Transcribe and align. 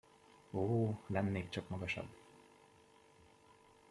Ó, 0.51 0.95
lennék 1.07 1.49
csak 1.49 1.69
magasabb! 1.69 2.09